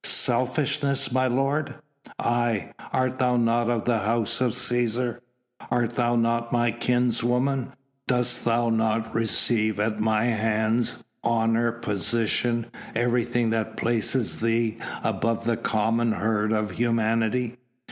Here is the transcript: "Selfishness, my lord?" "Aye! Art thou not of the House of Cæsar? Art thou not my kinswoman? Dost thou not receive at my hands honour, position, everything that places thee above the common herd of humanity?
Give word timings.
"Selfishness, 0.03 1.11
my 1.11 1.27
lord?" 1.27 1.75
"Aye! 2.17 2.71
Art 2.91 3.19
thou 3.19 3.37
not 3.37 3.69
of 3.69 3.85
the 3.85 3.99
House 3.99 4.41
of 4.41 4.53
Cæsar? 4.53 5.19
Art 5.69 5.91
thou 5.91 6.15
not 6.15 6.51
my 6.51 6.71
kinswoman? 6.71 7.73
Dost 8.07 8.43
thou 8.43 8.69
not 8.69 9.13
receive 9.13 9.79
at 9.79 9.99
my 10.01 10.23
hands 10.23 11.03
honour, 11.23 11.71
position, 11.73 12.65
everything 12.95 13.51
that 13.51 13.77
places 13.77 14.39
thee 14.39 14.79
above 15.03 15.45
the 15.45 15.55
common 15.55 16.13
herd 16.13 16.51
of 16.51 16.71
humanity? 16.71 17.57